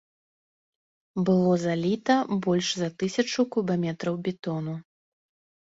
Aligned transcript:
Было 1.27 1.51
заліта 1.65 2.15
больш 2.45 2.67
за 2.85 2.89
тысячу 3.05 3.47
кубаметраў 3.57 4.21
бетону. 4.27 4.73